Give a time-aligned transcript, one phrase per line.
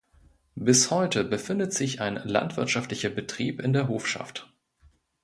[0.55, 4.51] Bis heute befindet sich ein landwirtschaftlicher Betrieb in der Hofschaft.